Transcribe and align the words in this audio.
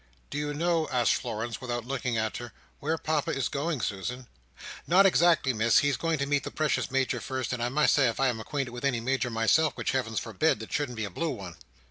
"Do 0.31 0.39
you 0.39 0.55
know," 0.55 0.87
asked 0.89 1.13
Florence, 1.13 1.61
without 1.61 1.85
looking 1.85 2.17
at 2.17 2.37
her, 2.37 2.53
"where 2.79 2.97
Papa 2.97 3.29
is 3.29 3.49
going, 3.49 3.81
Susan?" 3.81 4.25
"Not 4.87 5.05
exactly, 5.05 5.53
Miss. 5.53 5.77
He's 5.85 5.95
going 5.95 6.17
to 6.17 6.25
meet 6.25 6.43
that 6.43 6.55
precious 6.55 6.89
Major 6.89 7.21
first, 7.21 7.53
and 7.53 7.61
I 7.61 7.69
must 7.69 7.93
say 7.93 8.09
if 8.09 8.19
I 8.19 8.31
was 8.31 8.41
acquainted 8.41 8.71
with 8.71 8.83
any 8.83 8.99
Major 8.99 9.29
myself 9.29 9.77
(which 9.77 9.91
Heavens 9.91 10.17
forbid), 10.19 10.63
it 10.63 10.73
shouldn't 10.73 10.95
be 10.97 11.05
a 11.05 11.11
blue 11.11 11.29
one!" 11.29 11.55